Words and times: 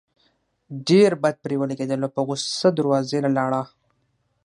ډېر 0.87 1.11
بد 1.23 1.35
پرې 1.43 1.55
ولګېدل 1.59 1.99
او 2.05 2.11
پۀ 2.15 2.21
غصه 2.27 2.69
دروازې 2.77 3.19
له 3.25 3.29
لاړه 3.37 3.61